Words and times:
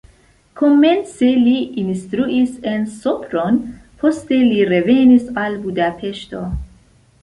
Komence 0.61 1.29
li 1.41 1.53
instruis 1.83 2.57
en 2.73 2.89
Sopron, 2.95 3.63
poste 4.03 4.43
li 4.51 4.69
revenis 4.75 5.33
al 5.47 5.63
Budapeŝto. 5.69 6.49